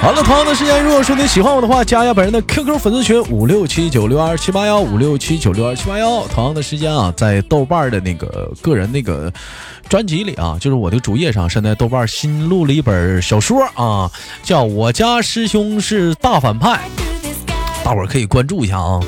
[0.00, 6.26] 好了，同样的时间，如果说你喜欢我的话，加一下本人的 QQ 粉丝群五六七九六二七八幺五六七九六二七八幺。
[6.28, 9.30] 同样的时间啊，在豆瓣的那个个人那个
[9.90, 14.10] 专辑里啊，就是我的主页上，现在豆瓣新录了一本小说啊，
[14.42, 16.70] 叫《我家师兄是大反派》，
[17.84, 19.00] 大伙可以关注一下啊。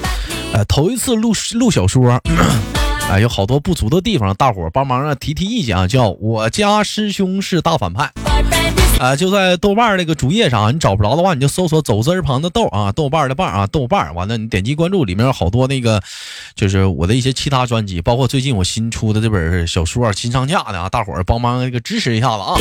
[0.53, 2.21] 呃，头一次录录小说，
[3.09, 5.89] 哎，有好多不足的地方，大伙帮忙啊提提意见啊。
[5.89, 8.13] 叫《我家师兄是大反派》。
[9.03, 14.15] 啊，就在豆瓣那个主页上，你找不着的话，你就搜索“走字旁的豆”啊，豆瓣的瓣啊，豆瓣。
[14.15, 16.01] 完了，你点击关注，里面有好多那个，
[16.55, 22.55] 就是我的一些其他专辑，包括最近我新出的这本小说新上架的啊，大伙儿帮忙那个支持一下子啊。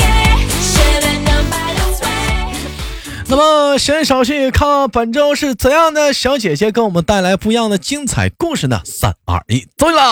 [3.27, 8.81] 那么，闲少叙，看本周是怎样的小姐姐给我们带来不一样的精彩故事呢？
[8.83, 10.11] 三二一，走起来！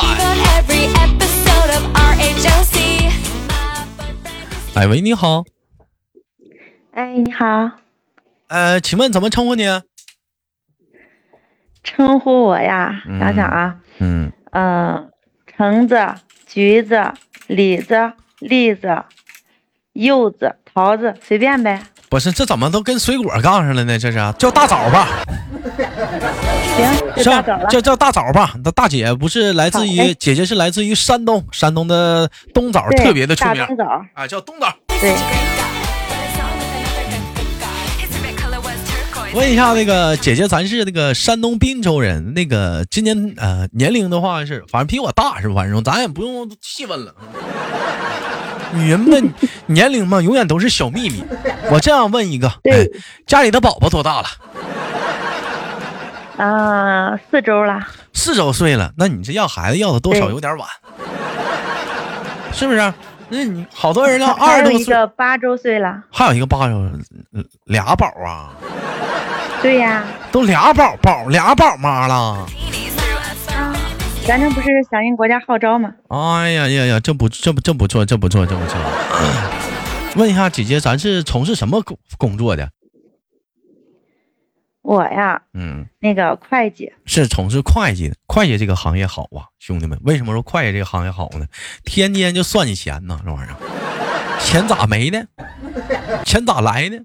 [4.75, 5.43] 哎喂，你好。
[6.93, 7.71] 哎，你好。
[8.47, 9.63] 呃，请问怎么称呼你？
[11.83, 13.01] 称呼我呀？
[13.19, 13.75] 想想啊。
[13.99, 14.31] 嗯。
[14.51, 15.11] 嗯，
[15.45, 15.95] 橙子、
[16.47, 17.13] 橘子、
[17.47, 19.03] 李子、栗子、
[19.93, 21.81] 柚子、桃子，随便呗。
[22.09, 23.99] 不是，这怎么都跟水果杠上了呢？
[23.99, 25.07] 这是叫大枣吧？
[27.15, 28.55] 行，叫叫叫大枣吧。
[28.63, 33.63] 那大姐不是来自于姐姐是来自于山东，山东的冬枣特别的出名。
[34.15, 34.73] 啊，叫冬枣。
[34.87, 35.13] 对。
[39.33, 45.55] 问一下那个姐姐，咱是那个山东滨州人，那个今年呃年龄的话是，反正比我大是吧？
[45.55, 47.13] 反正咱也不用细问了。
[48.73, 49.31] 女人们
[49.67, 51.23] 年龄嘛，永远都是小秘密。
[51.71, 52.51] 我这样问一个，
[53.27, 54.27] 家里的宝宝多大了？
[56.43, 57.79] 啊，四周了。
[58.13, 60.67] 四周岁了，那你这要孩子要的多少有点晚，
[62.51, 62.93] 是不是？
[63.29, 66.03] 那你好多人了二十多个八周岁了。
[66.11, 66.91] 还有一个八周，
[67.65, 68.51] 俩宝啊。
[69.61, 72.45] 对呀，都俩宝宝，俩宝妈了。
[74.25, 75.91] 咱这不是响应国家号召吗？
[76.07, 78.79] 哎呀呀呀，这不这不这不错，这不错，这不错。
[80.15, 82.69] 问一下姐姐，咱是从事什么工工作的？
[84.81, 88.15] 我呀，嗯，那个会计是从事会计的。
[88.27, 91.45] 会计这个行业好啊，兄弟们，为什么说会计这个行业好呢？
[91.83, 93.55] 天天就算计钱呢，这玩意儿，
[94.39, 95.21] 钱咋没呢？
[96.25, 96.97] 钱咋来呢？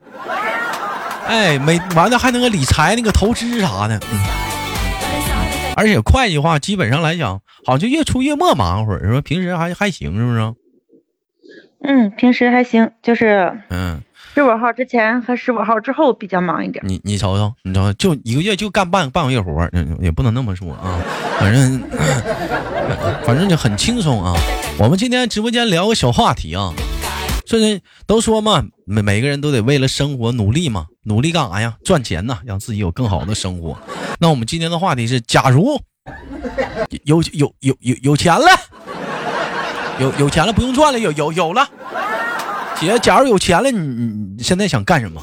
[1.27, 4.21] 哎，没完了还能个理财那个投资啥的，嗯，
[5.77, 9.21] 而且会计话基本上来讲，好像就月初月末忙会儿，是吧？
[9.21, 10.55] 平时还还行，是不是？
[11.87, 14.03] 嗯，平时还行，就是嗯，
[14.35, 16.85] 十五号之前和十五号之后比较忙一点。
[16.89, 20.99] 你你瞅瞅，你知道就一个月就干半半个月活，也不能那么说啊，
[21.39, 21.81] 反正
[23.25, 24.35] 反正就很轻松啊。
[24.77, 26.73] 我们今天直播间聊个小话题啊。
[27.47, 31.77] 这都说嘛，每每个人都得为了生活努力嘛，努力干啥呀？
[31.85, 33.79] 赚钱呐，让自己有更好的生活。
[34.19, 35.81] 那我们今天的话题是：假如
[37.05, 38.47] 有有有有有钱了，
[40.01, 41.69] 有有钱了不用赚了，有有有了。
[42.77, 43.79] 姐，假如有钱了，你
[44.37, 45.21] 你现在想干什么？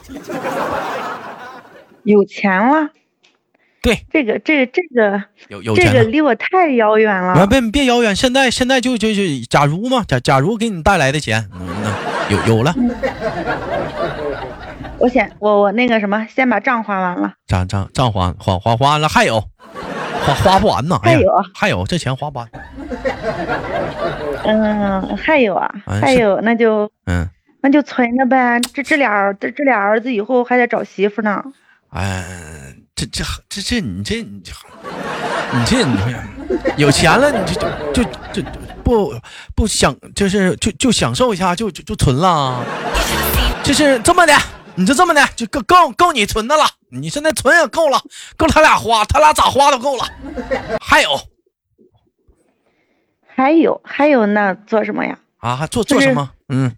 [2.04, 2.90] 有钱了。
[3.84, 7.48] 对，这个这个这个有有这个离我太遥远了。
[7.48, 11.50] 别别遥远，现在现在就就就假如嘛，假假如给你带来的钱，
[12.30, 12.76] 有有了。
[15.00, 17.34] 我先我我那个什么，先把账还完了。
[17.48, 19.42] 账账账还还还还完了，还有
[20.24, 21.00] 花花不完呢。
[21.02, 22.48] 还有还有这钱花不完。
[24.44, 27.28] 嗯，还有啊，还有那就嗯，
[27.62, 28.60] 那就存着呗。
[28.74, 31.44] 这这俩这这俩儿子以后还得找媳妇呢。
[31.90, 32.76] 哎。
[32.94, 34.54] 这这这这你这你这
[35.54, 36.16] 你这你
[36.78, 37.60] 有钱了你就
[37.92, 38.48] 就就
[38.84, 39.12] 不
[39.56, 42.64] 不想就是就就享受一下就就就存了，
[43.64, 44.38] 就是这么的，
[44.76, 48.00] 你就这么的就够够够你存的了，你现在存也够了，
[48.38, 50.04] 够他俩花，他俩咋花都够了。
[50.80, 51.20] 还有，
[53.26, 55.18] 还有还有那做什么呀？
[55.40, 56.30] 啊，还做做什么？
[56.50, 56.72] 嗯，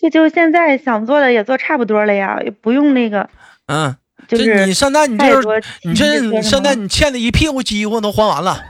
[0.00, 3.28] 就就现在想做的也做差不多了呀，也不用那个
[3.66, 3.94] 嗯。
[4.28, 8.62] 就是你现在你就是你这你现在你欠的一屁股饥荒都还完了，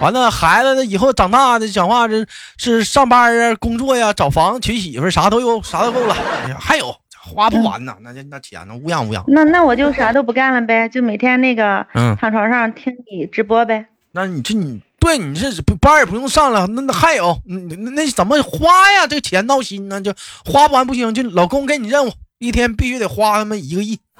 [0.00, 2.26] 完了孩子以后长大的讲话这
[2.56, 6.16] 是上班啊工作呀找房娶媳妇啥都有啥都够了，
[6.58, 9.22] 还有花不完呢，那那钱呢乌央乌央。
[9.28, 11.86] 那那我就啥都不干了呗，就每天那个
[12.18, 13.86] 躺床上听你直播呗。
[14.10, 15.50] 那你这你对，你这
[15.82, 19.06] 班也不用上了，那那还有，那那怎么花呀？
[19.06, 20.10] 这钱闹心呢，就
[20.46, 21.12] 花不完不行。
[21.12, 23.98] 就老公给你任务，一天必须得花他妈一个亿。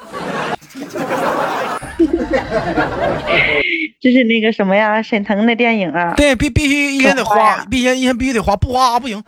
[3.98, 5.00] 这是那个什么呀？
[5.00, 6.12] 沈腾的电影啊？
[6.19, 9.25] 对，必必须一天得花，必须一天必须得花，不花不行。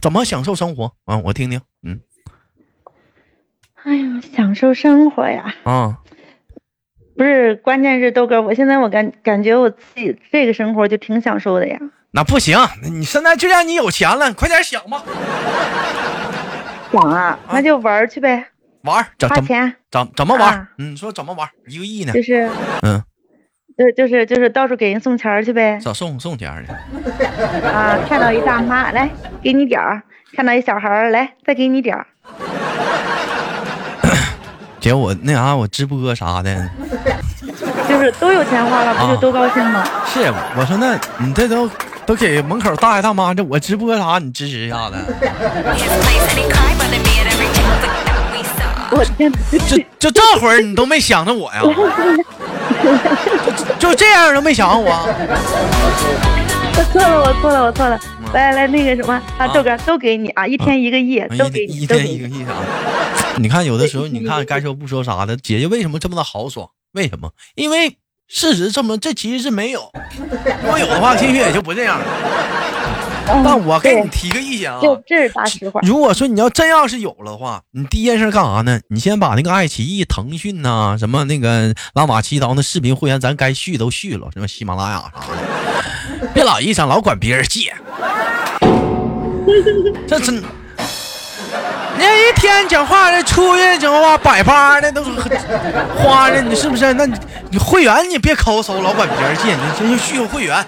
[0.00, 1.18] 怎么享受生活啊？
[1.18, 1.60] 我听听。
[1.82, 1.98] 嗯。
[3.82, 5.52] 哎呀，享受生活呀！
[5.64, 5.98] 啊，
[7.20, 11.78] 不是，关键是豆哥，我现在我感感觉我自己这个生活就挺享受的呀。
[12.12, 15.04] 那不行，你现在就让你有钱了，快点想吧。
[16.90, 18.46] 想啊，那就玩去呗。
[18.84, 19.06] 玩？
[19.28, 19.74] 花钱？
[19.90, 20.66] 怎怎么玩？
[20.78, 21.46] 嗯，说怎么玩？
[21.66, 22.12] 一个亿呢？
[22.14, 22.48] 就是，
[22.80, 23.02] 嗯，
[23.76, 25.78] 就就是就是到处给人送钱去呗。
[25.78, 26.72] 咋送送钱去？
[27.68, 29.10] 啊，看到一大妈来
[29.42, 30.02] 给你点儿，
[30.34, 32.06] 看到一小孩来再给你点儿。
[34.80, 36.68] 姐，我那啥，我直播啥的，
[37.86, 39.84] 就是都有钱花了，不就都高兴吗？
[40.12, 41.70] 是，我说那你这都
[42.06, 44.96] 都给门口大爷大妈，这我直播啥，你支持一下子？
[48.92, 49.30] 我天，
[49.68, 51.60] 就就这会儿你都没想着我呀？
[53.78, 54.90] 就就这样都没想我？
[56.76, 58.00] 我错了，我错了，我错了。
[58.32, 62.54] 来来，那个什么，啊，豆哥都给你啊，一天一个亿，都给你，一天一个亿啥？
[63.38, 66.68] 你看，有的时候，你看该说不说啥的，姐姐为什么这么的豪爽？
[66.92, 67.32] 为什么？
[67.56, 67.96] 因为
[68.28, 69.90] 事实证明，这其实是没有。
[70.62, 72.06] 如果有的话，兴许也就不这样了。
[73.44, 75.80] 但我给你提个意见啊，就这是大实话。
[75.82, 78.80] 如果说你要真要是有了的话，你第一件事干啥呢？
[78.88, 87.72] 你先把那个爱奇艺、腾讯呐，什么那个拉玛七刀那视频会员，咱该续都续了，什么喜马拉雅啥的，别老一想老管别人借。
[90.06, 90.42] 这真。
[91.98, 95.10] 那一天讲话这，出去讲话百八的都是
[95.96, 96.92] 花的，你是不是？
[96.94, 97.14] 那你
[97.50, 100.64] 你会员你别抠搜，老管别人借，你先续个会员。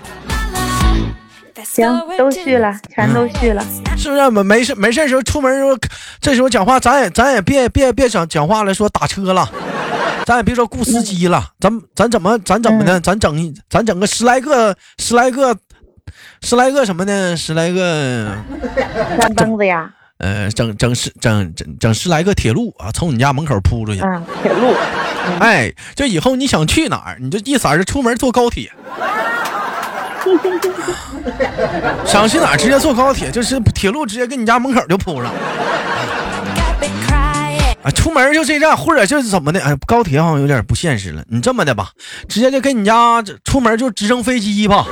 [1.64, 3.64] 行，都续了，全都续了，
[3.96, 4.30] 是不是？
[4.30, 5.78] 没没事没事时候出门时候，
[6.20, 9.48] 这时候讲话咱也咱也别别别讲讲话了，说打车了，
[10.26, 13.00] 咱也别说雇司机了，咱咱怎么咱怎么的？
[13.00, 15.56] 咱整咱整个十来个十来个
[16.42, 17.36] 十来个什么呢？
[17.36, 18.36] 十来个
[19.20, 19.90] 三蹦子呀。
[20.18, 24.00] 呃，整整十整整整十来个铁路啊，从你家门口铺出去。
[24.02, 24.72] 嗯，铁路。
[25.40, 28.72] 哎，就以后你想去哪儿，你就一色就出门坐高铁。
[32.04, 35.32] 想去哪儿直接坐高铁，就是铁路直接跟你家门口就铺上。
[37.82, 39.60] 啊，出门就这站，或者就是怎么的？
[39.60, 41.24] 哎，高铁好像有点不现实了。
[41.28, 41.90] 你这么的吧，
[42.28, 44.86] 直接就跟你家出门就直升飞机吧。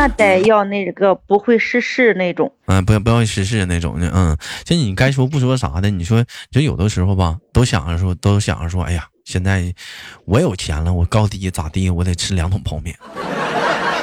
[0.00, 9.74] 那得要那个不会失事那种，嗯，不要不要失事那种的，嗯，就你该说不说啥的，你说就有的时候吧，都想着说，都想着说，哎呀，现在
[10.24, 12.96] 我有钱了，我高低咋地，我得吃两桶泡面。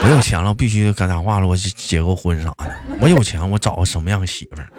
[0.04, 2.72] 我有钱了，必须干啥话了，我结个婚啥的。
[3.02, 4.70] 我有钱，我找个什么样的媳妇儿？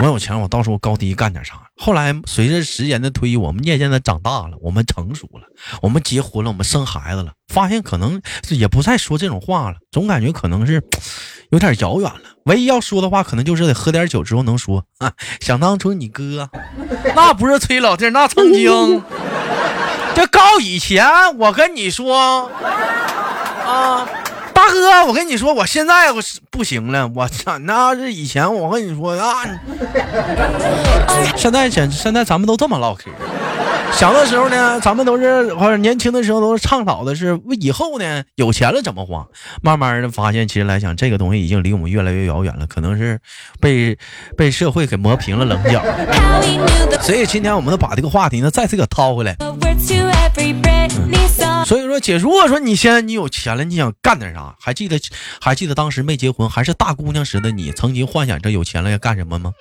[0.00, 1.54] 我有钱，我到时候高低干点啥？
[1.76, 5.42] 后来随着时间的推移，我们渐渐的长大了，我们成熟了，
[5.82, 10.82] 我们结婚了，我们生孩子了，发现可能也不再说这种话了，总感觉可能是
[11.50, 12.20] 有点遥远了。
[12.44, 15.12] 唯一要说的话，可能就是得喝点酒之后能说啊。
[15.40, 16.48] 想当初你哥，
[17.16, 19.02] 那不是崔老弟，那曾经，
[20.14, 21.04] 这高以前，
[21.38, 22.50] 我跟你说
[23.66, 24.08] 啊。
[24.72, 26.20] 哥，我跟你说，我现在我
[26.50, 27.10] 不行了。
[27.14, 29.42] 我操，那是以前我跟你说啊，
[31.36, 33.10] 现在现现在咱们都这么唠嗑。
[33.92, 39.26] 小的时候呢，咱们都是或者年轻的时候都是倡导的是以后呢有钱了怎么花。
[39.60, 43.18] 慢慢的发现，其实来讲这个东西已经离我们越来越遥远了，可能是
[43.60, 43.98] 被
[44.36, 45.82] 被社会给磨平了棱角。
[47.00, 49.36] 所以今天我们都把这个话题呢再次给掏回来。
[51.64, 54.54] 所以说，姐，如果说你现在你有钱了，你想干点啥？
[54.60, 54.98] 还记得
[55.40, 59.52] 还记得当时没结婚还是大姑娘时的你，曾经幻想着有钱了要干什么吗？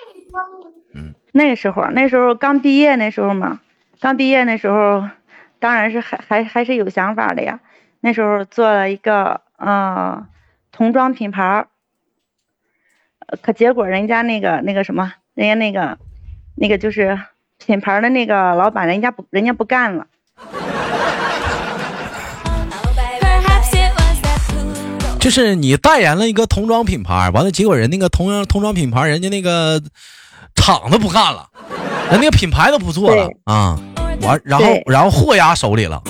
[0.93, 3.59] 嗯，那时候那时候刚毕业那时候嘛，
[3.99, 5.03] 刚毕业那时候，
[5.59, 7.59] 当然是还还还是有想法的呀。
[8.01, 10.25] 那时候做了一个嗯
[10.71, 11.65] 童装品牌，
[13.41, 15.97] 可结果人家那个那个什么，人家那个
[16.55, 17.19] 那个就是
[17.57, 20.05] 品牌的那个老板，人家不人家不干了。
[25.19, 29.81] 就是你代言了一个童装品牌，完了结果人那个童装童装品牌，人家那个
[30.67, 31.47] 厂子不干了，
[32.11, 33.79] 人那个品牌都不做了啊，
[34.23, 36.01] 完然后然后货压手里了。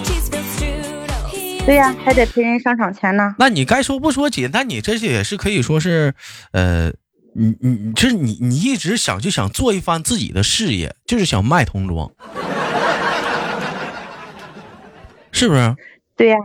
[1.64, 3.36] 对呀，还得赔人商场钱呢。
[3.38, 6.16] 那你该说不说姐，那你这些也是可以说是，
[6.54, 6.92] 呃，
[7.36, 12.10] 你你就是你你一直想就想做一番自己的事业，就是想卖童装，
[15.32, 15.76] 是不是？
[16.16, 16.38] 对呀，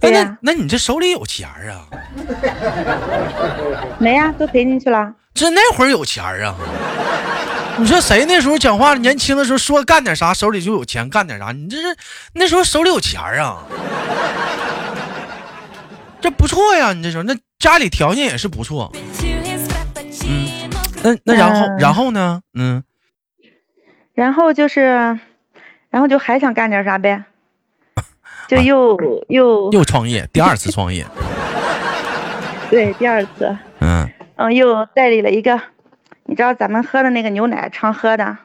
[0.00, 1.86] 对呀那，那你这手里有钱啊？
[4.00, 5.14] 没呀，都赔进去了。
[5.32, 6.56] 这那会儿有钱啊？
[7.78, 11.52] 你说谁那时候讲话年轻的时候说干点啥手里就有钱干点啥？
[11.52, 11.96] 你这是
[12.34, 13.64] 那时候手里有钱啊？
[16.20, 18.92] 这不错呀，你这时候那家里条件也是不错。
[20.28, 20.70] 嗯，
[21.02, 22.42] 那那然后嗯然后呢？
[22.54, 22.82] 嗯，
[24.12, 25.18] 然后就是，
[25.88, 27.24] 然后就还想干点啥呗，
[28.46, 28.98] 就又
[29.28, 31.06] 又又创业，第二次创业。
[32.70, 35.58] 对第二次，嗯嗯，又代理了一个，
[36.30, 38.38] 你知道咱们喝的那个牛奶常喝的，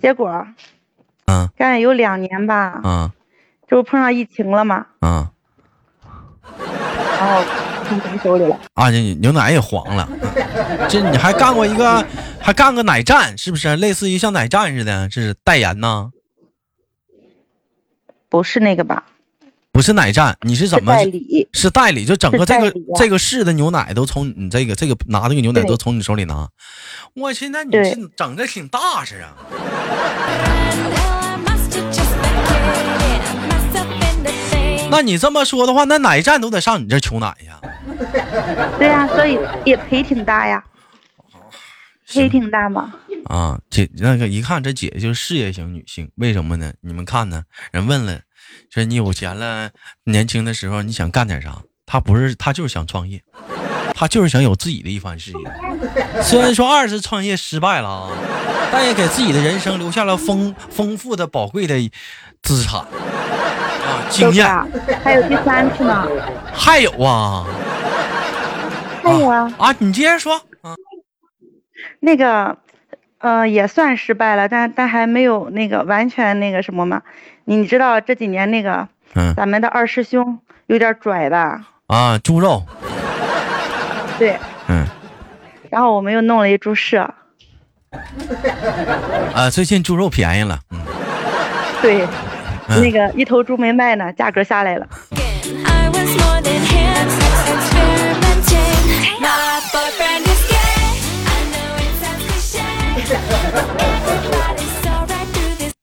[0.00, 0.46] 结果
[1.26, 3.12] 嗯干了有两年吧，嗯
[3.68, 5.28] 这不碰上疫情了吗，嗯
[7.18, 7.44] 然后
[7.86, 8.58] 从咱手里了。
[8.72, 10.08] 啊，这牛奶也黄了。
[10.88, 12.02] 这你还干过一个，
[12.40, 13.76] 还干个奶站，是不是？
[13.76, 16.10] 类似于像奶站似的，这是代言呢？
[18.30, 19.04] 不是那个吧？
[19.74, 20.94] 不是奶站，你是是怎么？
[20.94, 26.48] 代理，是代理，就整个这个啊这个市的牛奶都从你这个这个拿这个牛奶都从你手里拿。
[27.14, 29.34] 我去，那你对这整的挺大是啊！
[34.92, 37.60] 那你这么说的话，那奶站都得上你这儿求奶呀？
[38.78, 40.62] 对呀、所以也赔挺大呀，
[42.06, 42.94] 赔挺大吗。
[43.24, 46.72] 啊，姐那个一看这姐就是事业型女性，为什么呢？
[46.80, 47.42] 你们看呢？
[47.72, 48.20] 人问了，
[48.74, 49.70] 说你有钱了，
[50.02, 51.58] 年轻的时候你想干点啥？
[51.86, 53.22] 他不是，他就是想创业，
[53.94, 56.20] 他就是想有自己的一番事业。
[56.20, 58.10] 虽然说二次创业失败了啊，
[58.72, 61.88] 但也给自己的人生留下了丰丰富的、宝贵的
[62.42, 64.44] 资产啊，经验。
[65.04, 66.08] 还有第三次呢，
[66.52, 67.46] 还有啊
[69.04, 70.74] 还有啊，啊，你接着说啊。
[72.00, 72.58] 那个，
[73.24, 77.00] 呃，也算失败了，但但还没有那个完全那个什么嘛。
[77.46, 81.62] 你你知道这几年那个嗯咱们的二师兄有点拽吧？
[81.86, 82.62] 啊，猪肉，
[84.20, 84.36] 对，
[84.68, 84.86] 嗯
[85.70, 87.14] 然后我们又弄了一猪舍，
[89.34, 90.78] 啊，最近猪肉便宜了，嗯。
[91.80, 92.06] 对，
[92.68, 94.86] 嗯那个一头猪没卖呢，价格下来了。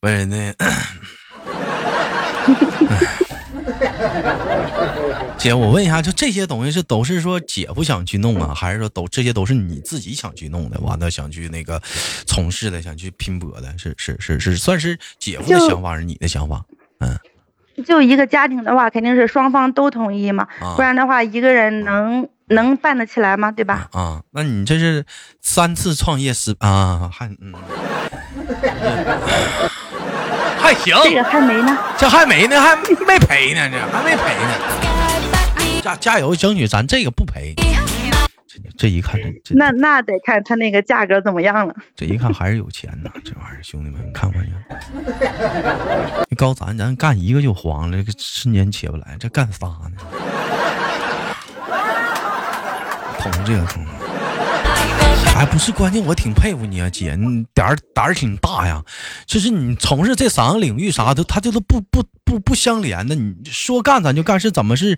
[0.01, 0.51] 不是那，
[5.37, 10.79] 姐，我问一下，就这些东西是都是说姐夫想去弄啊，还是说都这些都是你自己想去弄的？
[10.79, 11.79] 完了想去那个
[12.25, 16.65] 从事的，想去拼搏的，是是是是，算是姐夫的想法，是你的想法？
[16.99, 17.15] 嗯
[17.85, 23.51] 就一个家庭的话，肯定是双方都同意嘛，啊不然的话，一个人能能办得起来吗？
[23.51, 23.87] 对吧？
[23.93, 25.05] 啊，那你这是
[25.41, 27.53] 三次创业失啊，还嗯，
[30.71, 31.77] 还行，这个还没呢。
[31.97, 32.75] 这还没呢，还
[33.05, 35.81] 没赔呢，这还没赔呢。
[35.81, 37.53] 加加油，争取咱这个不赔。
[38.47, 41.75] 这这一看，这这那那得看他那个价格怎么样了。
[41.93, 44.37] 这一看还是有钱呐， 这玩意儿，兄弟们，你看没
[44.69, 44.79] 看？
[46.29, 49.97] 你告咱，咱干一个就黄了，这个瞬间起不来，这干仨呢？
[53.19, 53.85] 捅这个捅，
[55.25, 58.83] 还不是关键，我挺佩服你啊，姐，你胆儿胆儿挺大呀。
[59.25, 63.15] 就是你从事这三个领域啥的，它这都不不不不相连的。
[63.15, 64.97] 你说干咱就干，是怎么是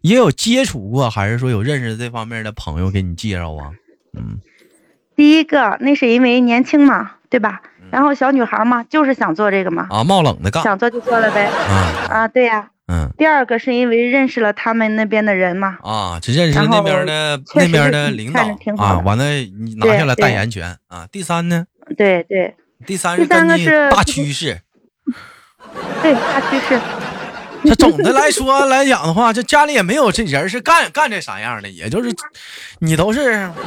[0.00, 3.70] 也有接触过，还是说有认识这方面的朋友给你介绍啊？
[4.16, 4.40] 嗯
[5.16, 7.62] 第一个，那是因为年轻嘛，对吧？
[7.92, 11.44] 然后小女孩嘛，就是想做这个嘛，啊，冒冷的干想做就做了呗。
[11.46, 12.73] 啊啊，对呀、嗯。
[13.16, 18.42] 第二个是因为认识了他们那边的人嘛，啊，只认识然后那边的那边的领导
[18.76, 21.06] 啊，完了你拿下了代言权啊。
[21.10, 21.66] 第三呢，
[21.96, 22.54] 对对
[22.84, 24.60] 第三第是根据三个是大趋势。
[26.02, 26.80] 对，大趋势。
[27.64, 32.10] 这总的来说来讲的话，这家里也没有这人是干干这啥样的，也就是
[32.80, 33.48] 你都是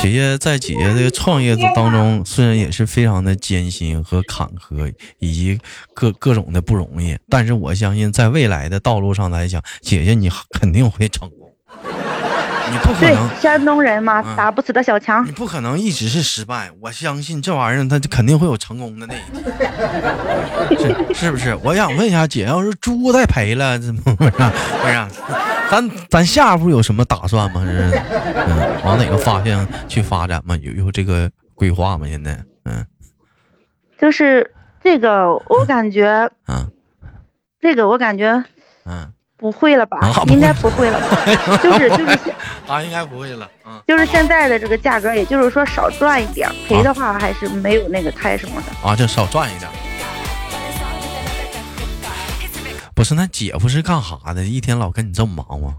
[0.00, 5.58] 姐姐在姐姐的创业当中，虽然也是非常的艰辛和坎坷，以及
[5.92, 11.28] 各各种的不容易，但是我相信在未来的道路上来讲，姐姐你肯定会成。
[12.70, 15.32] 你不可对能，，山东人嘛，嗯打不死的小强你。
[15.32, 21.54] 不可能一直是失败，我相信这玩意儿它肯定会有成功的那一天， 是是不是？
[21.62, 24.30] 我想问一下姐，要是猪再赔了，怎么不是？
[24.30, 25.08] 不是啊，
[25.70, 27.62] 咱咱下一步有什么打算吗？
[27.64, 27.90] 是
[28.48, 30.56] 嗯，往哪个方向去发展吗？
[30.62, 32.06] 有有这个规划吗？
[32.08, 32.84] 现在嗯
[34.00, 36.70] 就是这个，我感觉嗯
[37.60, 38.44] 这个我感觉
[38.84, 39.98] 嗯，不会了吧？
[40.02, 41.24] 啊应该不会了吧？
[41.62, 42.34] 就是就是现
[42.66, 48.88] 啊，应该不会了，嗯就是现在的这个价格，也就是说少赚一点，赔的话还是没有那个太什么的。
[48.88, 49.70] 啊，就少赚一点。
[52.94, 54.44] 不是，那姐夫是干啥的？
[54.44, 55.74] 一天老跟你这么忙吗？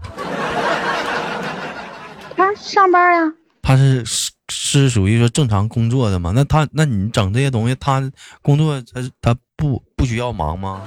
[2.34, 6.32] 他上班呀，他是是是属于说正常工作的吗？
[6.34, 10.80] 那他那你整这些东西，他工作他他不不需要忙吗？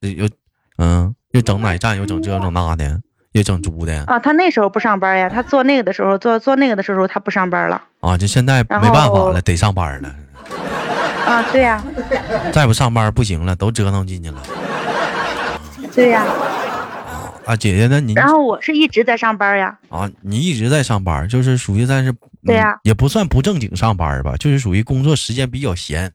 [0.00, 0.28] 又
[0.78, 3.00] 嗯，又整奶站，又整这又整那的，
[3.32, 7.82] 又整猪的啊，他那时候不上班呀，他做那个的时候，做做那个的时候他不上班了。
[8.00, 8.16] 啊！
[8.16, 10.14] 就现在没办法了，得上班了。
[11.26, 11.82] 啊，对呀，
[12.52, 14.42] 再不上班不行了，都折腾进去了。
[15.94, 16.24] 对呀。
[17.46, 19.78] 啊，姐姐，那你然后我是一直在上班呀。
[19.88, 22.12] 啊，你一直在上班，就是属于但是
[22.44, 26.12] 对呀嗯也不算不正经上班吧，就是属于工作时间比较闲。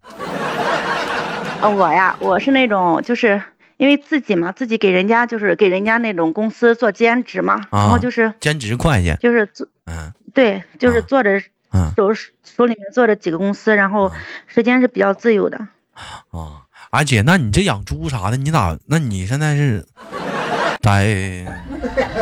[1.62, 3.42] 啊，我呀，我是那种就是
[3.82, 11.42] 因为自己嘛，自己给人家就是给人家那种公司做兼职嘛，然后就是兼职会计，就是做嗯对，就是啊做着
[11.74, 14.12] 嗯手手里面做着几个公司，然后
[14.46, 15.58] 时间是比较自由的。
[16.30, 16.62] 啊，
[16.92, 18.78] 啊姐，那你这养猪啥的，你咋？
[18.86, 19.84] 那你现在是
[20.80, 21.44] 在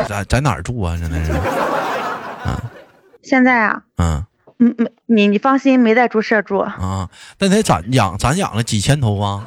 [0.08, 0.96] 在在哪儿住啊？
[0.96, 1.32] 现在是，
[3.22, 4.24] 现在啊，嗯
[4.58, 6.56] 嗯没你你放心，没在猪舍住。
[6.60, 9.46] 啊，那得咱养咱养了几千头啊，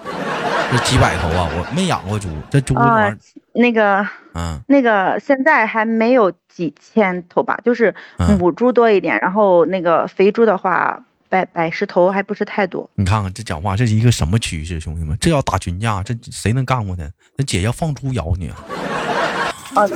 [0.75, 3.15] 这几百头啊，我没养过猪，这猪那
[3.53, 4.03] 那个
[4.33, 10.99] 嗯那个现在还没有几千头吧，就是嗯母猪多一点，然后那个肥猪的话
[11.29, 12.89] 百百十头还不是太多。
[12.95, 15.15] 你看看这讲话，这是一个什么趋势，兄弟们？
[15.21, 17.03] 这要打群架，这谁能干过他？
[17.37, 18.57] 那姐要放猪咬你啊！
[19.75, 19.87] 啊，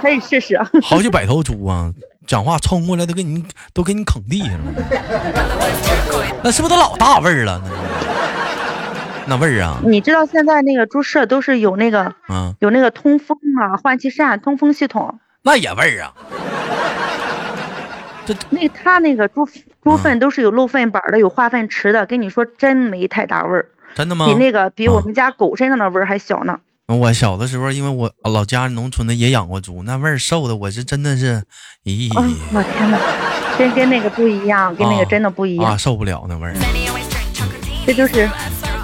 [0.00, 0.68] 可以试试啊。
[0.82, 1.94] 好几百头猪啊，
[2.26, 4.72] 讲话冲过来都给你都给你啃地上了，
[6.42, 7.62] 那是不是都老大味儿了？
[7.64, 7.70] 那
[9.28, 15.20] 那味儿啊，你知道现在那个猪舍都是有那个嗯，有那个通风啊、换气扇、通风系统。
[15.42, 16.14] 那也味儿啊。
[18.50, 19.46] 那他那个猪
[19.82, 24.26] 猪粪都是有漏粪板的，有化粪池的，跟你说真没太大味儿，真的吗？
[24.26, 26.58] 比那个比啊我们家狗身上的味儿还小呢。
[26.86, 31.42] 我小的时候，因为我老家农村的也养过猪，那味儿受的我是真的是，
[31.84, 32.98] 咦、哦，我天哪，
[33.58, 35.72] 真跟那个不一样，跟那啊个真的不一样。
[35.72, 36.54] 啊，受不了那味儿。
[37.86, 38.28] 这就是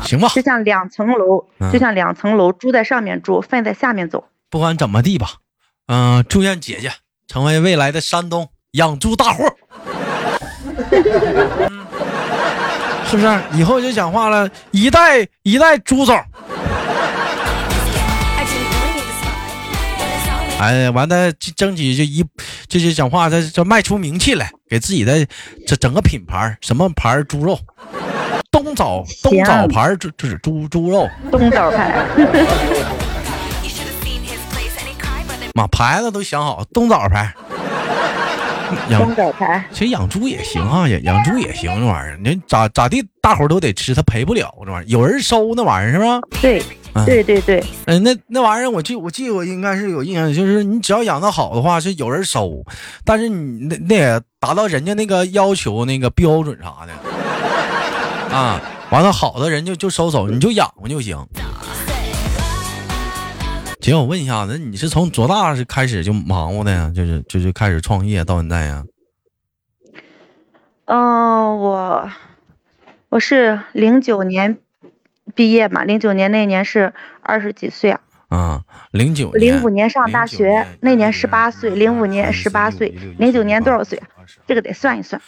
[0.04, 4.24] 行吧，就像两层楼，嗯就像两层楼，猪在上面住，粪在下面走。
[4.50, 5.28] 不管怎么地吧，
[5.88, 6.92] 嗯、祝愿姐姐
[7.26, 9.44] 成为未来的山东 养猪大户。
[11.70, 11.86] 嗯
[13.06, 13.42] 是不是？
[13.52, 16.16] 以后就讲话了，一代一代猪总。
[20.58, 22.24] 哎，完了，争取就一
[22.66, 25.26] 就是讲话，这这卖出名气来，给自己的
[25.66, 27.58] 这整个品牌，什么牌猪肉，
[28.62, 32.04] 东枣东枣牌儿猪就是猪猪肉，东枣牌，
[35.54, 37.32] 妈牌子都想好，东枣牌。
[38.88, 42.18] 养东枣牌，其实养猪也行啊，养养猪也行，这玩意儿。
[42.22, 46.20] 你咋咋地，大伙儿都得吃，他赔不了这玩意儿，有人收那玩意儿是吧？
[46.40, 46.62] 对
[46.94, 52.64] 嗯对对对，嗯，那那玩意儿我记我记得我应该是有印象，就是你只要养的好的话是有人收，
[53.04, 56.92] 但是你那那也达到人家那个要求那个标准啥的
[58.34, 61.24] 啊，完了好的人就就收走，你就养活就行。
[63.80, 66.90] 姐，我问一下，那你是从多大是开始就忙活的呀？
[66.92, 68.82] 就是就是开始创业到现在呀？
[70.86, 72.10] 嗯、我
[73.08, 74.58] 我是零九年
[75.36, 76.92] 毕业嘛，零九年那年是
[77.22, 84.08] 二十几岁啊，啊，零九零五年上大学年那年十八岁，零五年十八岁，零九年多少岁啊？
[84.48, 85.22] 这个得算一算。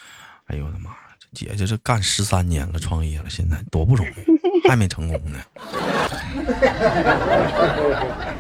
[0.47, 0.90] 哎呦我的妈
[1.37, 5.38] 姐，姐这干十三年了，创业了，现在多不容易，还没成功呢，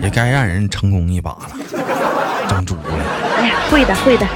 [0.00, 1.50] 也该让人成功一把了，
[2.48, 3.04] 整主了。
[3.36, 4.26] 哎呀，会的会的，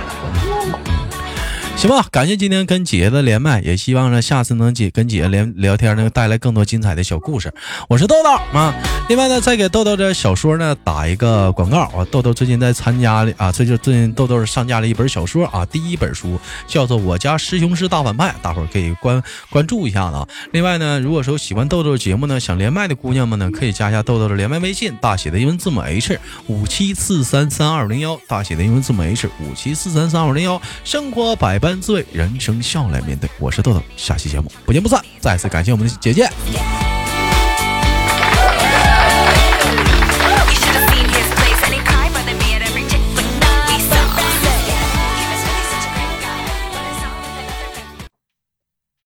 [1.81, 7.51] 行吧，感谢今天跟姐姐的连麦，也希望呢下次能姐跟姐姐连聊天呢，带来更多精彩的小故事。
[7.88, 8.75] 我是豆豆啊，
[9.09, 20.29] 另外呢，再给豆豆的小说呢打一个广告啊，豆豆最近在参加了啊，这就最近豆豆上架了一本小说啊，第一本书叫做《我家师兄是大反派》，大伙儿可以关关注一下子啊。
[20.53, 30.61] 另外呢，如果说喜欢豆豆节目呢，想连麦的姑娘们呢，可以加一下豆豆的连麦微信，大写的英文字母 H 五七四三三二零幺，大写的英文字母 H 五七四三三二零幺。
[30.85, 33.29] 生活百般滋味，人生笑来面对。
[33.39, 35.05] 我是豆豆，下期节目不见不散。
[35.21, 36.27] 再次感谢我们的姐姐。